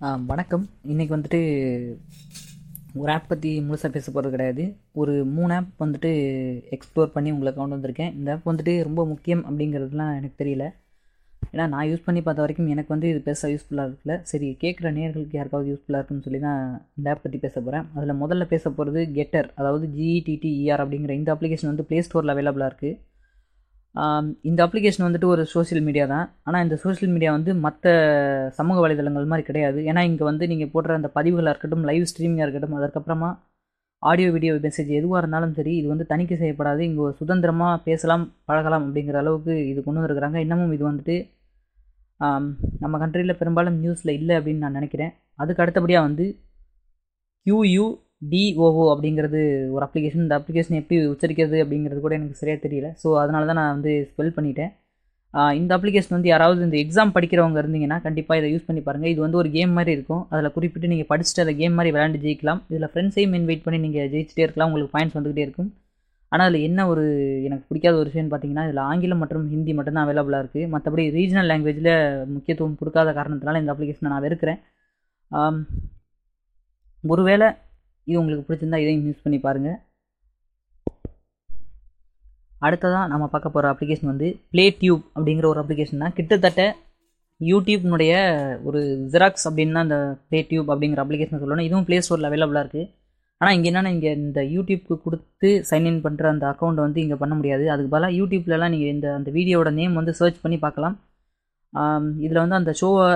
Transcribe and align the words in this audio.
வணக்கம். 0.00 0.64
இன்றைக்கி 0.88 1.12
வந்துட்டு 1.14 1.38
ஒரு 2.94 3.12
ஆப் 3.12 3.28
பற்றி 3.28 3.60
முழுசாக 3.60 3.90
பேச 3.90 4.12
போகிறது 4.12 4.30
கிடையாது. 4.30 4.64
ஒரு 4.92 5.24
மூணு 5.24 5.54
ஆப் 5.54 5.70
வந்துட்டு 5.84 6.10
எக்ஸ்ப்ளோர் 6.70 7.14
பண்ணி 7.14 7.30
உங்களை 7.30 7.54
கொண்டு 7.54 7.76
வந்திருக்கேன். 7.76 8.12
இந்த 8.14 8.32
ஆப் 8.32 8.48
வந்துட்டு 8.48 8.82
ரொம்ப 8.82 9.06
முக்கியம் 9.06 9.44
அப்படிங்கிறதுலாம் 9.44 10.12
எனக்கு 10.16 10.44
தெரியல. 10.44 10.66
ஏன்னா 11.52 11.68
நான் 11.68 11.88
யூஸ் 11.88 12.04
பண்ணி 12.04 12.22
பார்த்த 12.22 12.42
வரைக்கும் 12.42 12.66
எனக்கு 12.66 12.94
வந்து 12.94 13.08
இது 13.08 13.22
பேச 13.22 13.48
யூஸ்ஃபுல்லாக 13.48 13.88
இருக்குல்ல 13.88 14.22
சரி 14.22 14.56
கேட்குற 14.60 14.92
நேர்களுக்கு 14.92 15.36
யாருக்காவது 15.36 15.70
யூஸ்ஃபுல்லாக 15.72 16.00
இருக்குன்னு 16.00 16.22
சொல்லி 16.22 16.38
தான் 16.38 16.60
இந்த 16.94 17.10
ஆப் 17.10 17.22
பற்றி 17.22 17.38
பேச 17.38 17.60
போகிறேன் 17.60 17.86
அதில் 17.94 18.20
முதல்ல 18.22 18.44
பேச 18.44 18.70
போகிறது 18.70 19.12
கெட்டர் 19.12 19.52
அதாவது 19.54 19.86
ஜிஇடிடிஇஆர் 19.86 20.84
அப்படிங்கிற 20.84 21.10
இந்த 21.10 21.34
அப்ளிகேஷன் 21.34 21.72
வந்து 21.72 21.84
ப்ளே 21.84 22.00
ஸ்டோரில் 22.00 22.34
அவைலபிளாக 22.34 22.70
இருக்குது 22.72 22.94
இந்த 24.48 24.60
அப்ளிகேஷன் 24.66 25.04
வந்துட்டு 25.06 25.28
ஒரு 25.34 25.42
சோஷியல் 25.52 25.84
மீடியா 25.88 26.04
தான். 26.14 26.26
ஆனால் 26.46 26.64
இந்த 26.66 26.76
சோஷியல் 26.84 27.12
மீடியா 27.14 27.30
வந்து 27.36 27.52
மற்ற 27.66 27.92
சமூக 28.58 28.78
வலைதளங்கள் 28.84 29.30
மாதிரி 29.32 29.44
கிடையாது. 29.50 29.78
ஏன்னா 29.90 30.02
இங்கே 30.10 30.24
வந்து 30.30 30.46
நீங்கள் 30.52 30.72
போடுற 30.74 30.96
அந்த 31.00 31.10
பதிவுகளாக 31.18 31.52
இருக்கட்டும் 31.54 31.86
லைவ் 31.90 32.08
ஸ்ட்ரீமிங்காக 32.10 32.46
இருக்கட்டும் 32.46 32.76
அதற்கப்புறமா 32.80 33.30
ஆடியோ 34.10 34.30
வீடியோ 34.34 34.54
மெசேஜ் 34.64 34.90
எதுவாக 34.98 35.20
இருந்தாலும் 35.22 35.54
சரி 35.58 35.72
இது 35.80 35.86
வந்து 35.92 36.06
தணிக்கை 36.10 36.36
செய்யப்படாது. 36.42 36.80
இங்கே 36.88 37.04
சுதந்திரமாக 37.20 37.76
பேசலாம் 37.88 38.24
பழகலாம் 38.48 38.84
அப்படிங்கிற 38.86 39.18
அளவுக்கு 39.22 39.54
இது 39.70 39.80
கொண்டு 39.86 40.00
வந்திருக்கிறாங்க. 40.00 40.38
இன்னமும் 40.46 40.74
இது 40.76 40.84
வந்துட்டு 40.90 41.16
நம்ம 42.82 42.98
கண்ட்ரியில் 43.02 43.38
பெரும்பாலும் 43.40 43.78
நியூஸில் 43.84 44.16
இல்லை 44.18 44.34
அப்படின்னு 44.38 44.64
நான் 44.64 44.78
நினைக்கிறேன். 44.80 45.12
அதுக்கு 45.42 45.62
அடுத்தபடியாக 45.64 46.08
வந்து 46.08 46.26
கியூயூ 47.46 47.86
டிஓஓ 48.32 48.84
அப்படிங்கிறது 48.92 49.40
ஒரு 49.74 49.84
அப்ளிகேஷன் 49.86 50.24
இந்த 50.24 50.36
அப்ளிகேஷன் 50.40 50.78
எப்படி 50.80 50.98
உச்சரிக்கிறது 51.12 51.58
அப்படிங்கிறது 51.64 52.00
கூட 52.04 52.14
எனக்கு 52.18 52.40
சரியாக 52.40 52.60
தெரியல. 52.66 52.88
ஸோ 53.02 53.08
அதனால 53.22 53.46
தான் 53.50 53.60
நான் 53.60 53.74
வந்து 53.76 53.92
ஸ்பெல் 54.10 54.36
பண்ணிட்டேன். 54.36 54.72
இந்த 55.60 55.70
அப்ளிகேஷன் 55.76 56.14
வந்து 56.16 56.30
யாராவது 56.32 56.60
இந்த 56.66 56.76
எக்ஸாம் 56.82 57.14
படிக்கிறவங்க 57.16 57.58
இருந்தீங்கன்னா 57.62 57.98
கண்டிப்பாக 58.04 58.40
இதை 58.40 58.48
யூஸ் 58.52 58.66
பண்ணி 58.68 58.82
பாருங்கள் 58.86 59.12
இது 59.14 59.20
வந்து 59.24 59.38
ஒரு 59.40 59.48
கேம் 59.56 59.72
மாதிரி 59.78 59.92
இருக்கும். 59.96 60.22
அதில் 60.32 60.54
குறிப்பிட்டு 60.54 60.90
நீங்கள் 60.92 61.08
படிச்சுட்டு 61.10 61.42
அதை 61.44 61.52
கேம் 61.62 61.74
மாதிரி 61.78 61.90
விளையாண்டு 61.94 62.20
ஜெயிக்கலாம். 62.22 62.60
இதில் 62.72 62.90
ஃப்ரெண்ட்ஸையும் 62.92 63.34
இன்வைட் 63.38 63.64
பண்ணி 63.66 63.80
நீங்கள் 63.86 64.08
ஜெயிச்சிட்டே 64.14 64.44
இருக்கலாம். 64.46 64.70
உங்களுக்கு 64.70 64.94
பாயிண்ட்ஸ் 64.94 65.18
வந்துகிட்டே 65.18 65.44
இருக்கும். 65.46 65.68
ஆனால் 66.32 66.46
அதில் 66.48 66.64
என்ன 66.68 66.80
ஒரு 66.92 67.02
எனக்கு 67.48 67.64
பிடிக்காத 67.70 67.94
ஒரு 68.00 68.08
விஷயம்னு 68.10 68.32
பார்த்தீங்கன்னா 68.32 68.64
இதில் 68.68 68.82
ஆங்கிலம் 68.88 69.20
மற்றும் 69.24 69.44
ஹிந்தி 69.52 69.72
மட்டும்தான் 69.78 70.06
அவைலபிளாக 70.06 70.42
இருக்குது 70.44 70.70
மற்றபடி 70.72 71.04
ரீஜனல் 71.18 71.50
லாங்குவேஜில் 71.50 71.92
முக்கியத்துவம் 72.36 72.78
கொடுக்காத 72.80 73.12
காரணத்தினால 73.18 73.60
இந்த 73.62 73.72
அப்ளிகேஷனை 73.74 74.10
நான் 74.14 74.24
வெறுக்கிறேன். 74.26 74.58
ஒருவேளை 77.04 77.48
இது 78.08 78.16
உங்களுக்கு 78.22 78.46
பிடிச்சிருந்தா 78.48 78.80
இதையும் 78.84 79.06
யூஸ் 79.08 79.24
பண்ணி 79.24 79.38
பாருங்கள் 79.46 79.78
அடுத்ததாக 82.66 83.08
நம்ம 83.12 83.24
பார்க்க 83.32 83.54
போகிற 83.54 83.70
அப்ளிகேஷன் 83.72 84.10
வந்து 84.12 84.28
ப்ளே 84.52 84.64
டியூப் 84.80 85.02
அப்படிங்கிற 85.16 85.46
ஒரு 85.52 85.60
அப்ளிகேஷன் 85.62 86.02
தான். 86.04 86.14
கிட்டத்தட்ட 86.18 86.62
யூடியூப்னுடைய 87.40 88.12
ஒரு 88.68 88.80
ஜெராக்ஸ் 89.14 89.46
அப்படின்னு 89.48 89.76
தான் 89.76 89.86
இந்த 89.88 89.98
ப்ளே 90.28 90.38
டியூப் 90.50 90.70
அப்படிங்கிற 90.74 91.02
அப்ளிகேஷன் 91.04 91.42
சொல்லணும். 91.42 91.66
இதுவும் 91.68 91.86
ப்ளே 91.88 91.98
ஸ்டோரில் 92.04 92.28
அவைலபிளாக 92.28 92.64
இருக்குது 92.64 92.86
ஆனால் 93.40 93.54
இங்கே 93.56 93.68
என்னென்னா 93.70 93.90
இங்கே 93.96 94.10
இந்த 94.22 94.40
யூடியூப்க்கு 94.54 94.96
கொடுத்து 95.06 95.48
சைன்இன் 95.70 96.00
பண்ணுற 96.06 96.26
அந்த 96.34 96.44
அக்கௌண்ட் 96.52 96.80
வந்து 96.84 96.98
இங்கே 97.04 97.18
பண்ண 97.22 97.34
முடியாது. 97.40 97.64
அதுக்கு 97.72 97.90
பதிலாக 97.94 98.16
யூடியூப்லலாம் 98.18 98.72
நீங்கள் 98.74 98.92
இந்த 98.94 99.08
அந்த 99.18 99.30
வீடியோட 99.38 99.70
நேம் 99.78 99.98
வந்து 100.00 100.14
சர்ச் 100.20 100.42
பண்ணி 100.44 100.58
பார்க்கலாம். 100.64 100.96
இதில் 102.26 102.42
வந்து 102.44 102.58
அந்த 102.60 102.72
ஷோவை 102.80 103.06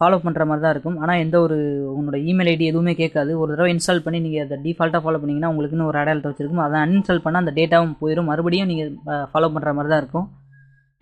ஃபாலோ 0.00 0.16
பண்ணுற 0.24 0.42
மாதிரி 0.48 0.62
தான் 0.64 0.74
இருக்கும். 0.74 0.96
ஆனால் 1.02 1.20
எந்த 1.24 1.36
ஒரு 1.44 1.56
உங்களோட 1.96 2.18
இமெயில் 2.30 2.50
ஐடி 2.52 2.64
எதுவுமே 2.70 2.92
கேட்காது. 3.02 3.30
ஒரு 3.42 3.50
தடவை 3.52 3.68
இன்ஸ்டால் 3.74 4.02
பண்ணி 4.06 4.18
நீங்கள் 4.24 4.44
அதை 4.46 4.56
டிஃபால்ட்டாக 4.64 5.02
ஃபாலோ 5.04 5.20
பண்ணிங்கன்னா 5.20 5.50
உங்களுக்குன்னு 5.52 5.88
ஒரு 5.90 5.98
அடையாளத்தை 6.00 6.30
வச்சிருக்கும். 6.32 6.64
அதை 6.66 6.76
அன்இன்ஸ்டால் 6.84 7.22
பண்ணால் 7.26 7.44
அந்த 7.44 7.54
டேட்டாவும் 7.58 7.96
போயிடும் 8.02 8.28
மறுபடியும் 8.30 8.70
நீங்கள் 8.72 8.90
ஃபாலோ 9.32 9.48
பண்ணுற 9.54 9.72
மாதிரி 9.78 9.92
தான் 9.92 10.02
இருக்கும். 10.04 10.26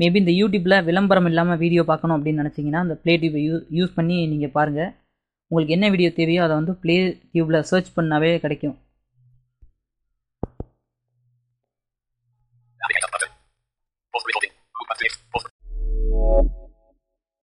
மேபி 0.03 0.19
இந்த 0.23 0.33
யூடியூப்பில் 0.41 0.85
விளம்பரம் 0.91 1.29
இல்லாமல் 1.31 1.61
வீடியோ 1.65 1.83
பார்க்கணும் 1.91 2.17
அப்படின்னு 2.19 2.43
நினச்சிங்கன்னா 2.43 2.85
அந்த 2.85 2.97
ப்ளே 3.03 3.15
டியூபை 3.25 3.43
யூ 3.49 3.57
யூஸ் 3.79 3.97
பண்ணி 3.99 4.17
நீங்கள் 4.35 4.55
பாருங்கள் 4.59 4.93
உங்களுக்கு 5.51 5.77
என்ன 5.77 5.89
வீடியோ 5.95 6.11
தேவையோ 6.21 6.43
அதை 6.47 6.55
வந்து 6.61 6.75
ப்ளே 6.85 6.97
டியூப்பில் 7.33 7.67
சர்ச் 7.73 7.95
பண்ணாவே 7.99 8.33
கிடைக்கும். 8.47 8.77